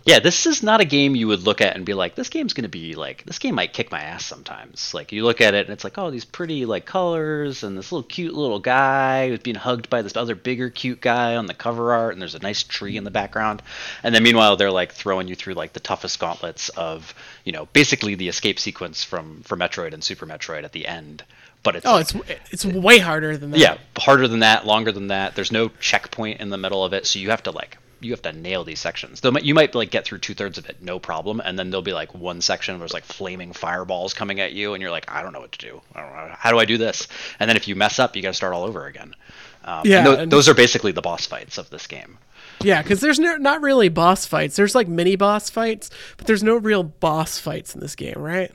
[0.06, 2.54] yeah this is not a game you would look at and be like this game's
[2.54, 4.94] going to be like this game might kick my ass sometimes.
[4.94, 7.92] Like you look at it and it's like oh these pretty like colors and this
[7.92, 11.54] little cute little guy who's being hugged by this other bigger cute guy on the
[11.54, 13.62] cover art and there's a nice tree in the background.
[14.04, 17.68] And then meanwhile they're like throwing you through like the toughest gauntlets of you know
[17.74, 21.24] basically the escape sequence from from metroid and super metroid at the end
[21.64, 23.60] but it's oh like, it's it's way harder than that.
[23.60, 25.36] Yeah harder than that longer than that.
[25.36, 28.22] There's no checkpoint in the middle of it so you have to like you have
[28.24, 29.22] to nail these sections.
[29.22, 31.82] Though you might like get through two thirds of it, no problem, and then there'll
[31.82, 35.10] be like one section where there's like flaming fireballs coming at you, and you're like,
[35.10, 35.82] I don't know what to do.
[35.96, 37.08] I don't know how do I do this.
[37.40, 39.16] And then if you mess up, you got to start all over again.
[39.64, 42.18] Um, Yeah, and tho- and- those are basically the boss fights of this game.
[42.64, 44.56] Yeah, because there's no, not really boss fights.
[44.56, 48.52] There's like mini boss fights, but there's no real boss fights in this game, right?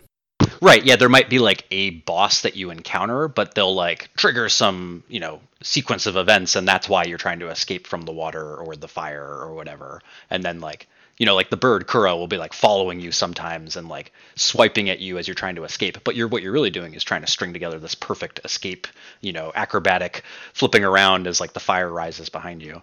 [0.60, 4.48] Right, yeah, there might be like a boss that you encounter, but they'll like trigger
[4.48, 8.12] some, you know, sequence of events and that's why you're trying to escape from the
[8.12, 10.00] water or the fire or whatever.
[10.30, 10.86] And then like,
[11.18, 14.90] you know, like the bird Kuro will be like following you sometimes and like swiping
[14.90, 15.98] at you as you're trying to escape.
[16.04, 18.86] But you're what you're really doing is trying to string together this perfect escape,
[19.22, 22.82] you know, acrobatic flipping around as like the fire rises behind you.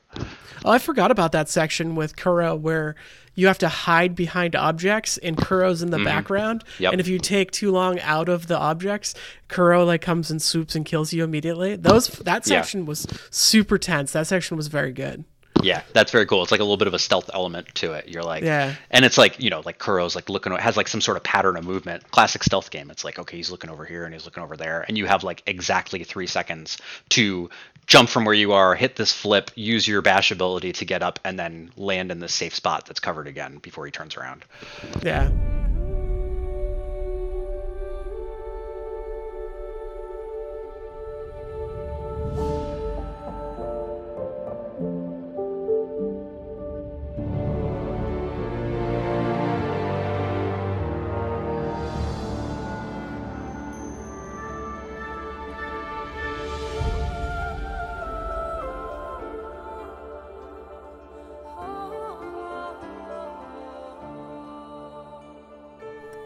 [0.66, 2.96] Oh, I forgot about that section with Kuro where
[3.36, 6.06] you have to hide behind objects and Kuro's in the mm-hmm.
[6.06, 6.64] background.
[6.80, 6.94] Yep.
[6.94, 9.14] And if you take too long out of the objects,
[9.48, 11.76] Kuro like comes and swoops and kills you immediately.
[11.76, 12.62] Those that Yeah.
[12.62, 14.12] section was super tense.
[14.14, 15.24] That section was very good.
[15.64, 16.44] Yeah, that's very cool.
[16.44, 18.10] It's like a little bit of a stealth element to it.
[18.10, 18.76] You're like, Yeah.
[18.92, 21.58] and it's like you know, like Kuro's like looking has like some sort of pattern
[21.58, 22.10] of movement.
[22.12, 22.90] Classic stealth game.
[22.92, 25.24] It's like okay, he's looking over here and he's looking over there, and you have
[25.24, 26.78] like exactly three seconds
[27.10, 27.50] to
[27.86, 31.20] jump from where you are, hit this flip, use your bash ability to get up,
[31.26, 34.46] and then land in the safe spot that's covered again before he turns around.
[35.02, 35.30] Yeah.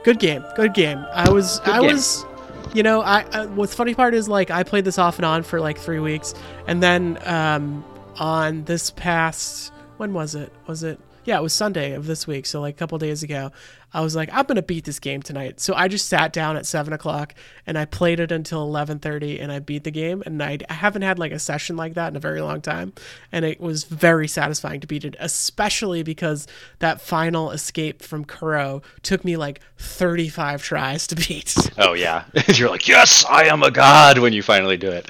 [0.07, 0.45] Good game.
[0.55, 1.05] Good game.
[1.11, 1.91] I was Good I game.
[1.91, 2.25] was
[2.73, 5.43] you know, I, I what's funny part is like I played this off and on
[5.43, 6.33] for like 3 weeks
[6.65, 7.83] and then um
[8.17, 10.53] on this past when was it?
[10.65, 13.51] Was it yeah, it was Sunday of this week, so like a couple days ago.
[13.93, 15.59] I was like, I'm gonna beat this game tonight.
[15.59, 17.35] So I just sat down at seven o'clock
[17.65, 20.23] and I played it until eleven thirty, and I beat the game.
[20.25, 22.93] And I, I haven't had like a session like that in a very long time,
[23.29, 26.47] and it was very satisfying to beat it, especially because
[26.79, 31.55] that final escape from Kuro took me like 35 tries to beat.
[31.79, 35.05] Oh yeah, you're like, yes, I am a god when you finally do it.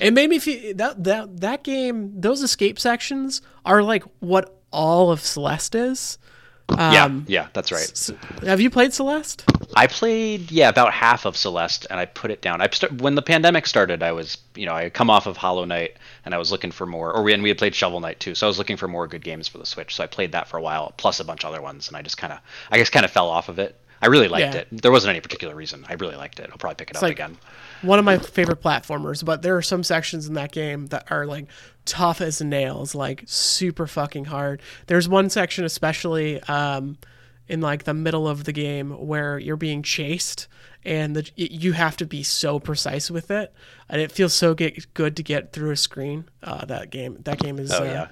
[0.00, 5.10] It made me feel that that that game, those escape sections are like what all
[5.12, 6.18] of Celeste is.
[6.70, 7.82] yeah, Um, yeah, that's right.
[7.90, 8.10] S-
[8.42, 9.44] have you played Celeste?
[9.76, 12.60] I played yeah about half of Celeste, and I put it down.
[12.62, 15.36] I st- when the pandemic started, I was you know I had come off of
[15.36, 17.12] Hollow Knight, and I was looking for more.
[17.12, 19.06] Or we and we had played Shovel Knight too, so I was looking for more
[19.06, 19.94] good games for the Switch.
[19.94, 22.02] So I played that for a while, plus a bunch of other ones, and I
[22.02, 22.38] just kind of
[22.70, 23.78] I guess kind of fell off of it.
[24.00, 24.60] I really liked Yeah.
[24.62, 24.68] it.
[24.82, 25.84] There wasn't any particular reason.
[25.88, 26.48] I really liked it.
[26.50, 27.36] I'll probably pick it up like- again.
[27.84, 31.26] One of my favorite platformers, but there are some sections in that game that are
[31.26, 31.46] like
[31.84, 34.62] tough as nails, like super fucking hard.
[34.86, 36.98] There's one section especially um,
[37.48, 40.48] in like the middle of the game where you're being chased
[40.84, 43.52] and the, you have to be so precise with it,
[43.88, 46.28] and it feels so get, good to get through a screen.
[46.42, 48.08] Uh, that game, that game is Oh uh, yeah.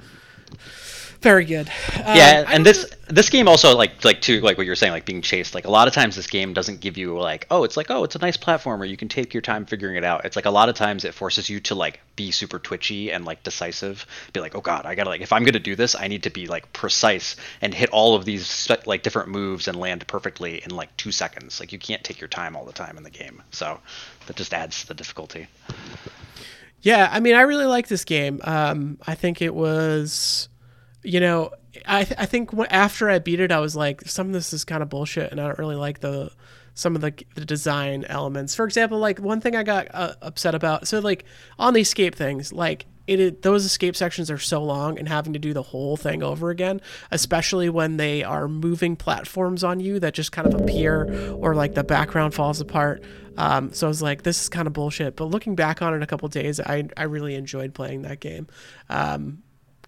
[1.23, 1.69] Very good.
[1.97, 4.93] Uh, yeah and this this game also like like to like what you were saying
[4.93, 7.65] like being chased like a lot of times this game doesn't give you like oh
[7.65, 10.25] it's like oh it's a nice platformer you can take your time figuring it out.
[10.25, 13.25] It's like a lot of times it forces you to like be super twitchy and
[13.25, 14.07] like decisive.
[14.33, 16.31] Be like oh god i gotta like if i'm gonna do this i need to
[16.31, 20.71] be like precise and hit all of these like different moves and land perfectly in
[20.71, 21.61] like two seconds.
[21.61, 23.43] Like you can't take your time all the time in the game.
[23.51, 23.81] So
[24.27, 25.47] that just adds to the difficulty.
[26.81, 28.41] Yeah, I mean, I really like this game.
[28.43, 30.49] Um, I think it was,
[31.03, 31.51] you know,
[31.87, 34.65] I th- I think after I beat it, I was like, some of this is
[34.65, 36.31] kind of bullshit, and I don't really like the
[36.75, 38.55] some of the, the design elements.
[38.55, 40.89] For example, like one thing I got uh, upset about.
[40.89, 41.25] So like
[41.59, 45.33] on the escape things, like it, it those escape sections are so long, and having
[45.33, 49.99] to do the whole thing over again, especially when they are moving platforms on you
[50.01, 53.03] that just kind of appear, or like the background falls apart.
[53.37, 55.17] Um, so I was like, this is kind of bullshit.
[55.17, 58.47] But looking back on it a couple days, I I really enjoyed playing that game.
[58.89, 59.43] Um,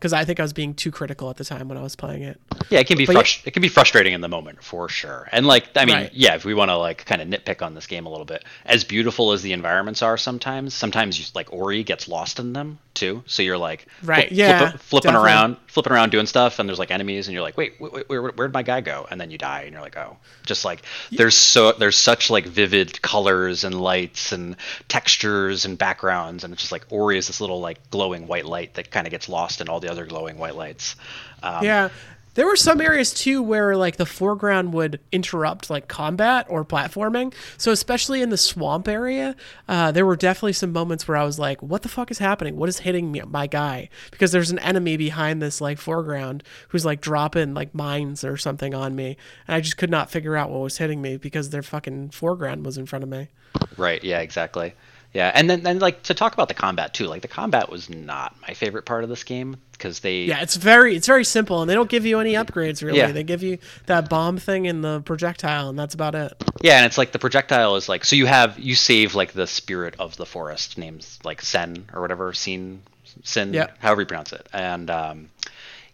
[0.04, 2.24] because I think I was being too critical at the time when I was playing
[2.24, 2.38] it.
[2.68, 5.26] Yeah, it can be But yeah- it can be frustrating in the moment for sure.
[5.32, 6.10] And like I mean, Right.
[6.12, 8.44] yeah, if we want to like kind of nitpick on this game a little bit,
[8.66, 12.80] as beautiful as the environments are sometimes, sometimes you, like Ori gets lost in them
[12.94, 13.22] too.
[13.26, 15.28] So you're like Right, flip- yeah, flipping, flipping definitely.
[15.30, 18.08] around, flipping around doing stuff and there's like enemies and you're like, "Wait, wait, wait
[18.08, 20.82] where, where'd my guy go?" And then you die and you're like, "Oh." Just like
[21.10, 24.56] there's so there's such like vivid colors and lights and
[24.88, 28.74] textures and backgrounds and it's just like Ori is this little like glowing white light
[28.74, 30.96] that kind of gets lost in all the other glowing white lights.
[31.42, 31.88] Um, Yeah.
[32.34, 37.32] There were some areas too where like the foreground would interrupt like combat or platforming.
[37.56, 39.36] So especially in the swamp area,
[39.68, 42.56] uh, there were definitely some moments where I was like, "What the fuck is happening?
[42.56, 46.84] What is hitting me, my guy?" Because there's an enemy behind this like foreground who's
[46.84, 49.16] like dropping like mines or something on me,
[49.46, 52.66] and I just could not figure out what was hitting me because their fucking foreground
[52.66, 53.28] was in front of me.
[53.76, 54.02] Right.
[54.02, 54.20] Yeah.
[54.20, 54.74] Exactly.
[55.14, 55.30] Yeah.
[55.32, 57.06] And then, then like to talk about the combat too.
[57.06, 60.24] Like the combat was not my favorite part of this game because they.
[60.24, 62.98] Yeah, it's very it's very simple, and they don't give you any upgrades really.
[62.98, 63.12] Yeah.
[63.12, 66.32] They give you that bomb thing and the projectile, and that's about it.
[66.62, 69.46] Yeah, and it's like the projectile is like so you have you save like the
[69.46, 72.82] spirit of the forest names like Sen or whatever Sin
[73.22, 73.68] Sin Yeah.
[73.78, 75.30] however you pronounce it and um,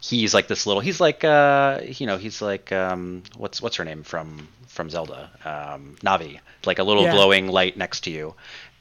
[0.00, 3.84] he's like this little he's like uh you know he's like um what's what's her
[3.84, 7.12] name from from Zelda um Navi like a little Yeah.
[7.12, 8.34] glowing light next to you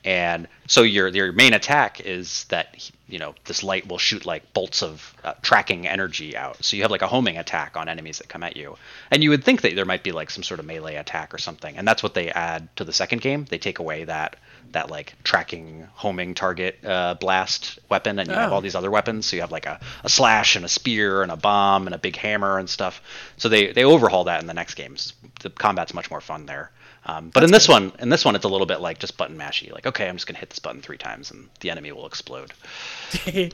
[0.09, 4.53] and so your your main attack is that you know this light will shoot like
[4.53, 6.63] bolts of uh, tracking energy out.
[6.65, 8.75] So you have like a homing attack on enemies that come at you.
[9.11, 11.37] And you would think that there might be like some sort of melee attack or
[11.37, 11.77] something.
[11.77, 13.45] And that's what they add to the second game.
[13.45, 14.37] They take away that
[14.71, 18.17] that like tracking homing target uh, blast weapon.
[18.17, 18.55] And you have Oh.
[18.55, 19.27] all these other weapons.
[19.27, 21.99] So you have like a, a slash and a spear and a bomb and a
[21.99, 22.99] big hammer and stuff.
[23.37, 25.13] So they they overhaul that in the next games.
[25.41, 26.71] The combat's much more fun there
[27.09, 29.37] um, but in this one in this one it's a little bit like just button
[29.37, 29.71] mashy.
[29.71, 32.53] Like okay i'm just gonna hit this button three times and the enemy will explode.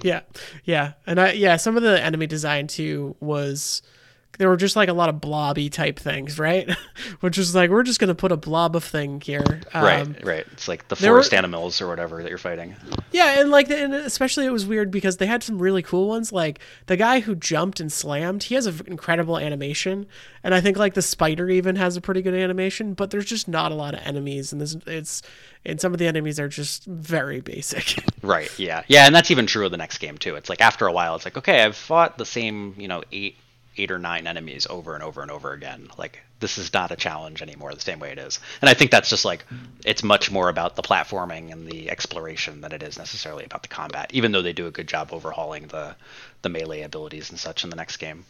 [0.04, 0.22] Yeah,
[0.66, 3.82] yeah, and I yeah, some of the enemy design too was
[4.38, 6.70] there were just like a lot of blobby type things, right?
[7.22, 10.46] Which is like we're just gonna put a blob of thing here, um, right right
[10.52, 12.76] it's like the there were- forest animals or whatever that you're fighting
[13.12, 16.32] Yeah, and like, and especially it was weird because they had some really cool ones.
[16.32, 20.06] Like the guy who jumped and slammed, he has an incredible animation,
[20.44, 22.94] and I think like the spider even has a pretty good animation.
[22.94, 25.22] But there's just not a lot of enemies, and this it's
[25.68, 28.04] and some of the enemies are just very basic.
[28.26, 28.50] Right.
[28.58, 28.82] Yeah.
[28.88, 30.34] Yeah, and that's even true of the next game too.
[30.34, 33.38] It's like after a while, it's like okay, I've fought the same, you know, eight
[33.78, 35.90] eight or nine enemies over and over and over again.
[35.98, 38.40] Like this is not a challenge anymore the same way it is.
[38.62, 39.46] And I think that's just like
[39.86, 43.70] it's much more about the platforming and the exploration than it is necessarily about the
[43.70, 44.12] combat.
[44.14, 45.96] Even though they do a good job overhauling the
[46.42, 48.26] the melee abilities and such in the next game.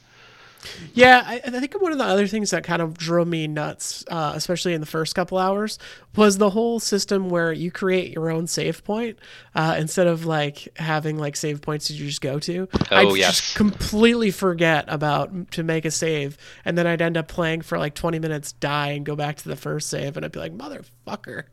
[0.94, 4.04] Yeah, I, I, think one of the other things that kind of drove me nuts,
[4.10, 5.78] uh, especially in the first couple hours,
[6.16, 9.20] was the whole system where you create your own save point
[9.54, 12.68] uh, instead of like having like save points that you just go to.
[12.92, 13.42] Oh I'd yes.
[13.42, 17.78] just completely forget about to make a save, and then I'd end up playing for
[17.78, 20.58] like twenty minutes, die, and go back to the first save, and I'd be like,
[20.58, 21.44] motherfucker.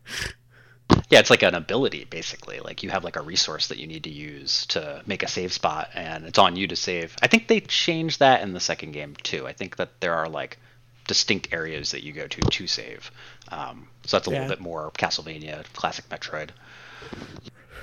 [1.11, 2.61] Yeah, it's like an ability basically.
[2.61, 5.53] Like you have like a resource that you need to use to make a save
[5.53, 7.17] spot, and it's on you to save.
[7.23, 9.47] I think they changed that in the second game too.
[9.47, 10.59] I think that there are like
[11.07, 13.11] distinct areas that you go to to save.
[13.51, 14.41] Um, so that's a yeah.
[14.41, 16.51] little bit more Castlevania, classic Metroid.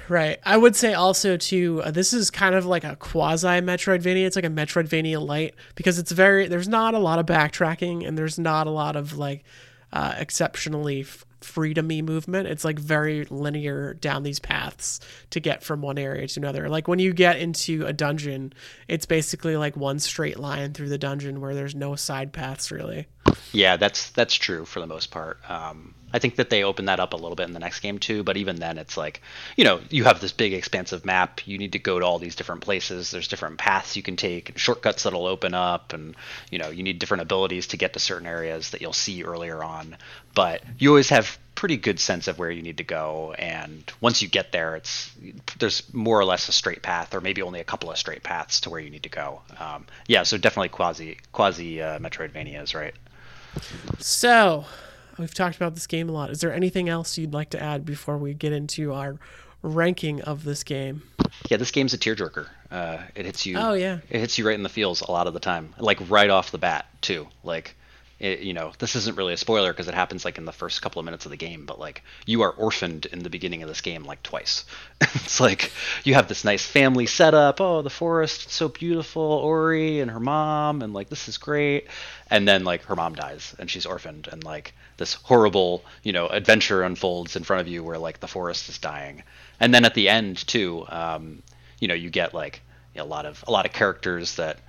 [0.08, 0.40] Right.
[0.44, 1.84] I would say also too.
[1.86, 4.26] Uh, this is kind of like a quasi Metroidvania.
[4.26, 6.48] It's like a Metroidvania light because it's very.
[6.48, 9.44] There's not a lot of backtracking and there's not a lot of like
[9.94, 12.48] uh, exceptionally f- freedomy movement.
[12.48, 15.00] It's like very linear down these paths
[15.30, 16.70] to get from one area to another.
[16.70, 18.54] Like when you get into a dungeon,
[18.88, 23.08] it's basically like one straight line through the dungeon where there's no side paths really.
[23.52, 25.40] Yeah, that's that's true for the most part.
[25.50, 28.00] Um, I think that they open that up a little bit in the next game
[28.00, 29.22] too, but even then it's like,
[29.56, 32.36] you know, you have this big expansive map, you need to go to all these
[32.36, 36.16] different places, there's different paths you can take and shortcuts that'll open up and
[36.52, 39.64] you know, you need different abilities to get to certain areas that you'll see earlier
[39.64, 39.98] on,
[40.34, 43.36] but you always have pretty good sense of where you need to go.
[43.38, 45.12] And once you get there it's
[45.60, 48.62] there's more or less a straight path or maybe only a couple of straight paths
[48.62, 49.42] to where you need to go.
[49.60, 52.96] Um, yeah so definitely quasi quasi uh, metroidvanias right
[53.98, 54.66] so
[55.18, 56.30] we've talked about this game a lot.
[56.30, 59.18] Is there anything else you'd like to add before we get into our
[59.62, 61.04] ranking of this game?
[61.50, 62.48] Yeah, this game's a tearjerker.
[62.72, 63.58] Uh, it hits you.
[63.58, 64.00] Oh yeah.
[64.10, 66.52] It hits you right in the feels a lot of the time, like right off
[66.52, 67.28] the bat too.
[67.44, 67.76] Like
[68.20, 70.82] it, you know, this isn't really a spoiler because it happens like in the first
[70.82, 73.70] couple of minutes of the game, but like you are orphaned in the beginning of
[73.70, 74.66] this game like twice.
[75.02, 75.72] it's like
[76.04, 77.62] you have this nice family setup.
[77.62, 79.22] Oh, the forest, it's so beautiful.
[79.22, 81.88] Ori and her mom, and like this is great.
[82.30, 86.28] And then like her mom dies and she's orphaned, and like this horrible, you know,
[86.28, 89.24] adventure unfolds in front of you where like the forest is dying.
[89.62, 91.42] And then at the end too, um,
[91.80, 92.62] you know, you get like
[92.98, 94.60] a lot of a lot of characters that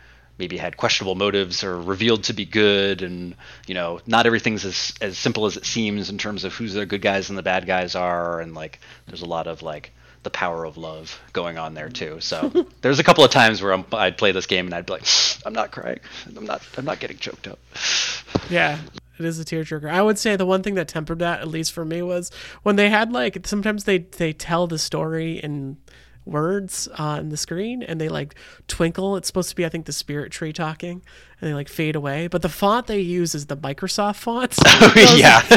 [0.40, 3.02] maybe had questionable motives or revealed to be good.
[3.02, 3.36] And
[3.68, 6.86] you know not everything's as, as simple as it seems in terms of who's the
[6.86, 8.40] good guys and the bad guys are.
[8.40, 9.92] And like there's a lot of like
[10.24, 12.18] the power of love going on there too.
[12.20, 14.94] So there's a couple of times where i would play this game and i'd be
[14.94, 15.06] like
[15.46, 16.00] i'm not crying.
[16.36, 17.60] I'm not i'm not getting choked up.
[18.48, 18.78] Yeah
[19.20, 19.90] it is a tearjerker.
[19.90, 22.30] I would say the one thing that tempered that, at least for me, was
[22.62, 25.76] when they had like sometimes they they tell the story in
[26.30, 28.34] words on the screen and they like
[28.68, 29.16] twinkle.
[29.16, 31.02] It's supposed to be, I think, the spirit tree talking
[31.40, 32.28] and they like fade away.
[32.28, 34.56] But the font they use is the Microsoft font.
[34.82, 35.42] Oh, yeah.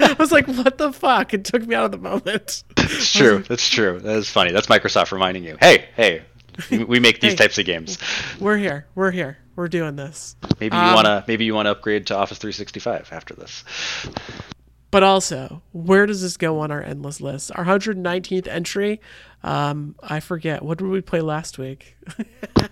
[0.00, 1.34] I was like, what the fuck?
[1.34, 2.62] It took me out of the moment.
[2.76, 3.40] It's true.
[3.48, 3.98] That's true.
[3.98, 4.52] That is funny.
[4.52, 6.22] That's Microsoft reminding you, hey, hey,
[6.70, 7.98] we make these hey, types of games.
[8.40, 8.86] We're here.
[8.94, 9.38] We're here.
[9.56, 10.36] We're doing this.
[10.60, 13.64] Maybe you um, wanna maybe you wanna upgrade to Office 365 after this.
[14.90, 17.52] But also, where does this go on our endless list?
[17.54, 19.00] Our 119th entry.
[19.42, 20.62] Um, I forget.
[20.62, 21.96] What did we play last week?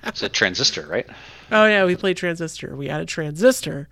[0.03, 1.07] it's a transistor, right?
[1.53, 2.75] Oh yeah, we played transistor.
[2.75, 3.89] We added transistor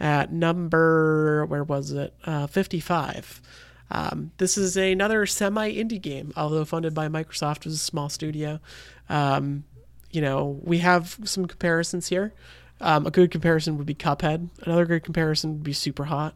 [0.00, 2.12] at number where was it?
[2.24, 3.40] Uh, 55.
[3.92, 7.64] Um, this is another semi indie game, although funded by Microsoft.
[7.64, 8.58] Was a small studio.
[9.08, 9.64] Um,
[10.10, 12.32] you know, we have some comparisons here.
[12.80, 14.48] Um, a good comparison would be Cuphead.
[14.62, 16.34] Another good comparison would be Super Hot.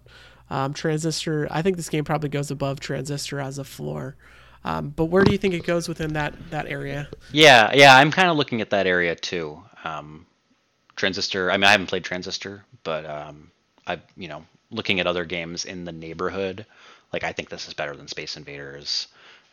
[0.50, 4.16] Um, Transistor, I think this game probably goes above Transistor as a floor.
[4.64, 7.08] Um, but where do you think it goes within that that area?
[7.30, 9.62] Yeah, yeah, I'm kind of looking at that area too.
[9.84, 10.26] Um,
[10.96, 11.50] Transistor.
[11.50, 13.50] I mean, I haven't played Transistor, but um,
[13.86, 16.66] I, you know, looking at other games in the neighborhood,
[17.12, 19.06] like I think this is better than Space Invaders.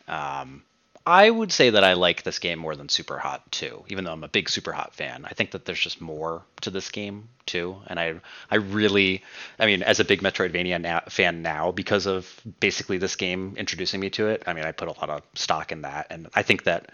[0.08, 0.62] Um,
[1.06, 4.12] I would say that I like this game more than Super Hot too, even though
[4.12, 5.26] I'm a big Super Hot fan.
[5.26, 8.14] I think that there's just more to this game too, and I
[8.50, 9.22] I really,
[9.58, 14.08] I mean, as a big Metroidvania fan now, because of basically this game introducing me
[14.10, 14.44] to it.
[14.46, 16.90] I mean, I put a lot of stock in that, and I think that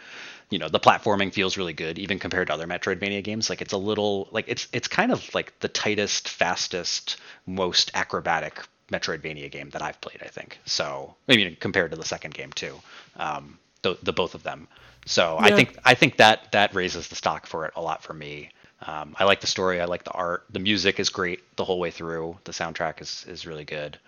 [0.50, 3.72] you know the platforming feels really good even compared to other metroidvania games like it's
[3.72, 9.70] a little like it's it's kind of like the tightest fastest most acrobatic metroidvania game
[9.70, 12.74] that i've played i think so i mean compared to the second game too
[13.14, 14.68] um, the, the both of them.
[15.06, 15.46] So yeah.
[15.46, 18.50] I think I think that that raises the stock for it a lot for me.
[18.86, 19.80] Um, I like the story.
[19.80, 20.44] I like the art.
[20.50, 22.38] The music is great the whole way through.
[22.44, 23.98] The soundtrack is is really good.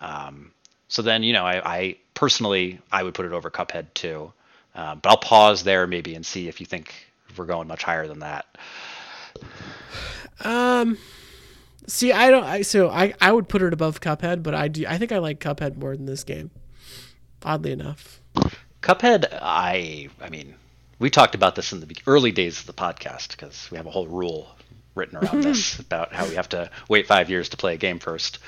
[0.00, 0.52] Um,
[0.88, 4.32] so then you know I, I, personally I would put it over Cuphead too.
[4.74, 6.94] Um, but I'll pause there maybe and see if you think
[7.36, 8.46] we're going much higher than that.
[10.44, 10.98] Um,
[11.86, 12.44] see, I don't.
[12.44, 14.84] I so I I would put it above Cuphead, but I do.
[14.86, 16.50] I think I like Cuphead more than this game.
[17.42, 18.20] Oddly enough.
[18.82, 20.54] Cuphead, I I mean,
[20.98, 23.90] we talked about this in the early days of the podcast because we have a
[23.90, 24.48] whole rule
[24.94, 27.98] written around this about how we have to wait five years to play a game
[27.98, 28.38] first.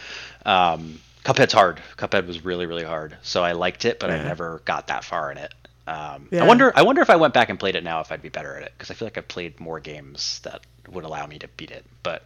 [0.46, 1.80] Um, Cuphead's hard.
[1.96, 5.30] Cuphead was really really hard, so I liked it, but I never got that far
[5.30, 5.52] in it.
[5.86, 6.44] Um, Yeah.
[6.44, 6.72] I wonder.
[6.74, 8.62] I wonder if I went back and played it now, if I'd be better at
[8.62, 11.70] it because I feel like I've played more games that would allow me to beat
[11.70, 11.84] it.
[12.02, 12.24] But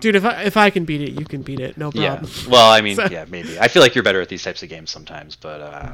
[0.00, 1.76] Dude, if I if I can beat it, you can beat it.
[1.76, 2.24] No problem.
[2.24, 3.58] yeah, well, I mean, So- yeah, maybe.
[3.58, 5.92] I feel like you're better at these types of games sometimes, but uh,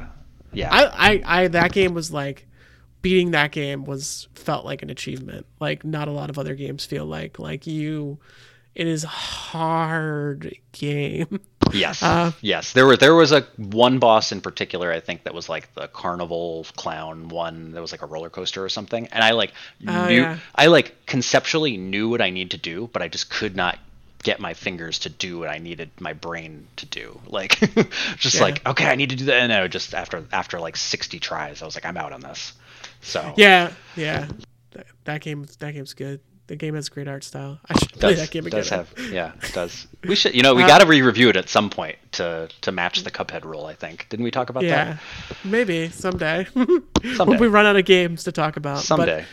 [0.53, 2.47] yeah, I, I I that game was like
[3.01, 5.45] beating that game was felt like an achievement.
[5.59, 8.19] Like not a lot of other games feel like like you.
[8.73, 11.39] It is hard game.
[11.73, 12.03] Yes.
[12.03, 12.73] Uh, yes.
[12.73, 15.87] There were there was a one boss in particular I think that was like the
[15.87, 19.07] carnival clown one that was like a roller coaster or something.
[19.07, 19.53] And I like
[19.87, 20.37] Oh, knew yeah.
[20.53, 23.79] I like conceptually knew what I need to do, but I just could not
[24.23, 27.19] get my fingers to do what I needed my brain to do.
[27.27, 27.59] Like
[28.17, 28.41] just Yeah.
[28.41, 31.61] like, okay, I need to do that and I just after after like 60 tries,
[31.61, 32.53] I was like I'm out on this.
[33.01, 34.27] So Yeah, yeah.
[34.71, 36.19] That, that game that game's good.
[36.47, 37.59] The game has great art style.
[37.69, 38.59] I should play that game again.
[38.59, 41.37] does have yeah it does we should you know we Uh, got to re-review it
[41.37, 44.63] at some point to to match the cuphead rule i think didn't we talk about
[44.63, 44.99] yeah, that
[45.45, 46.45] maybe someday.
[46.55, 47.23] Someday.
[47.25, 48.75] when we run out of games to talk about.
[48.77, 49.25] But someday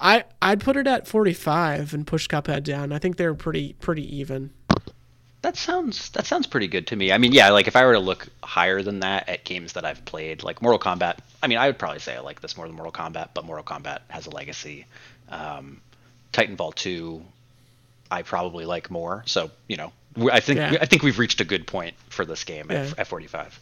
[0.00, 2.92] I I'd put it at 45 and push Cuphead down.
[2.92, 4.50] I think they're pretty pretty even.
[5.42, 7.12] That sounds that sounds pretty good to me.
[7.12, 9.84] I mean, yeah, like if I were to look higher than that at games that
[9.84, 11.18] I've played, like Mortal Kombat.
[11.42, 13.64] I mean, I would probably say I like this more than Mortal Kombat, but Mortal
[13.64, 14.84] Kombat has a legacy.
[15.30, 15.80] Um,
[16.34, 17.22] Titanfall 2,
[18.10, 19.22] I probably like more.
[19.26, 19.92] So you know,
[20.30, 20.76] I think Yeah.
[20.80, 22.82] I think we've reached a good point for this game Yeah.
[22.82, 23.58] at, at 45.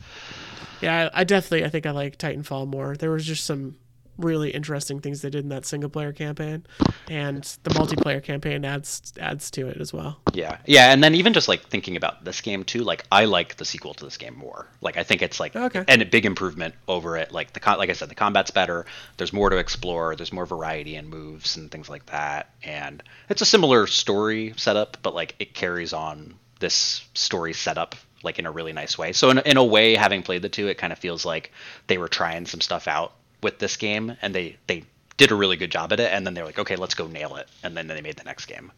[0.80, 2.96] Yeah, I, I definitely I think I like Titanfall more.
[2.96, 3.76] There was just some
[4.18, 6.66] really interesting things they did in that single player campaign,
[7.08, 10.20] and the multiplayer campaign adds adds to it as well.
[10.34, 13.56] Yeah, yeah, and then even just like thinking about this game too, like I like
[13.56, 14.66] the sequel to this game more.
[14.80, 15.84] Like I think it's like Okay.
[15.88, 17.32] and a big improvement over it.
[17.32, 18.86] Like the like I said, the combat's better.
[19.16, 20.16] There's more to explore.
[20.16, 22.50] There's more variety in moves and things like that.
[22.62, 27.94] And it's a similar story setup, but like it carries on this story setup
[28.24, 29.12] like in a really nice way.
[29.12, 31.52] So in in a way, having played the two, it kind of feels like
[31.86, 33.12] they were trying some stuff out
[33.42, 34.84] with this game, and they they
[35.16, 36.12] did a really good job at it.
[36.12, 37.48] And then they're like, okay, let's go nail it.
[37.64, 38.70] And then they made the next game.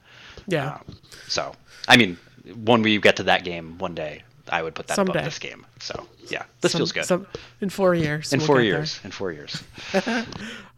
[0.47, 0.97] Yeah, Um,
[1.29, 1.55] so,
[1.87, 2.17] I mean,
[2.65, 5.13] when we get to that game one day, I would put that Someday.
[5.13, 5.67] above this game.
[5.81, 7.05] So, yeah, this Some- feels good.
[7.05, 7.27] some-
[7.61, 8.33] in four years.
[8.33, 8.99] in we'll four years.
[9.05, 9.63] In four years.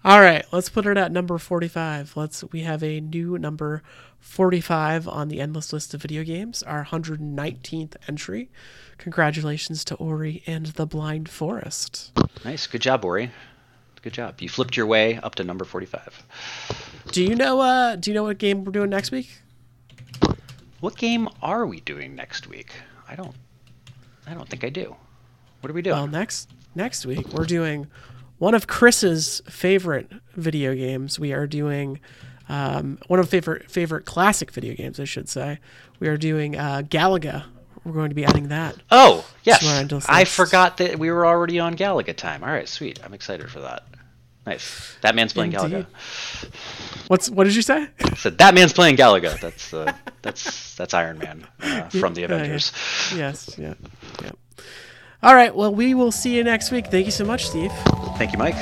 [0.05, 2.17] All right, let's put it at number forty-five.
[2.17, 2.43] Let's.
[2.51, 3.83] We have a new number
[4.19, 6.63] forty-five on the endless list of video games.
[6.65, 8.51] Our hundred nineteenth entry.
[8.99, 12.11] Congratulations to Ori and the Blind Forest.
[12.45, 12.67] Nice.
[12.67, 13.31] Good job, Ori.
[14.03, 14.41] Good job.
[14.41, 16.25] You flipped your way up to number 45.
[17.13, 17.61] Do you know?
[17.61, 19.39] Uh, do you know what game we're doing next week?
[20.81, 22.73] What game are we doing next week?
[23.09, 23.35] I don't.
[24.27, 24.97] I don't think I do.
[25.61, 25.97] What are we doing?
[25.97, 27.87] Well, next next week we're doing
[28.39, 31.21] one of Chris's favorite video games.
[31.21, 32.01] We are doing
[32.49, 35.61] um, one of favorite favorite classic video games, I should say.
[36.01, 37.45] We are doing uh, Galaga.
[37.85, 38.77] We're going to be adding that.
[38.93, 39.63] oh, yes.
[40.09, 42.45] I forgot that we were already on Galaga time.
[42.45, 43.01] All right, sweet.
[43.05, 43.85] I'm excited for that.
[44.47, 44.97] Nice.
[45.03, 45.87] That man's playing Indeed.
[45.87, 45.87] Galaga.
[47.09, 47.89] What's what did you say?
[48.17, 49.39] said that man's playing Galaga.
[49.41, 52.35] That's uh, that's that's Iron Man uh, from the Yeah, yeah.
[52.37, 52.73] Avengers.
[53.15, 53.55] yes.
[53.59, 53.75] Yeah.
[54.23, 54.31] Yeah.
[55.23, 55.55] All right.
[55.55, 56.89] Well, we will see you next week.
[56.89, 57.71] Thank you so much, Steve.
[58.19, 58.57] Thank you, Mike.